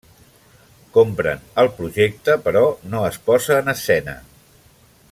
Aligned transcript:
Compren 0.95 1.43
el 1.63 1.69
projecte 1.81 2.39
però 2.47 2.65
no 2.95 3.05
es 3.11 3.21
posa 3.31 3.61
en 3.61 3.73
escena. 3.79 4.21